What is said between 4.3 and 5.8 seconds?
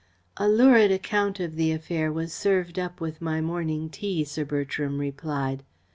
Bertram replied.